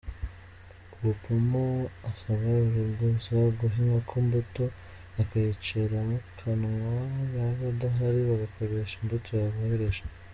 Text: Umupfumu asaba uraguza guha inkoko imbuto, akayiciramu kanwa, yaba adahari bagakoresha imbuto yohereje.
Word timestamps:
Umupfumu 0.95 1.65
asaba 2.09 2.47
uraguza 2.67 3.35
guha 3.57 3.77
inkoko 3.83 4.13
imbuto, 4.23 4.63
akayiciramu 5.21 6.15
kanwa, 6.39 6.93
yaba 7.35 7.63
adahari 7.73 8.19
bagakoresha 8.29 8.93
imbuto 9.01 9.29
yohereje. 9.43 10.01